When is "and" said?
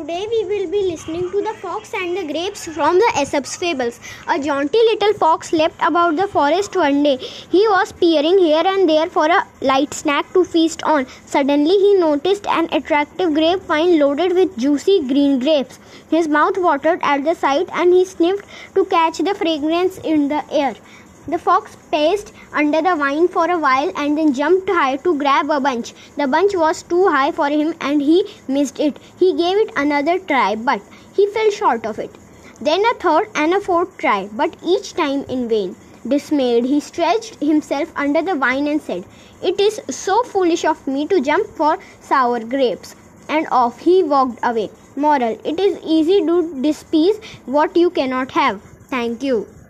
1.92-2.16, 8.64-8.88, 17.74-17.92, 23.94-24.16, 27.80-28.00, 33.34-33.52, 38.66-38.80, 43.28-43.46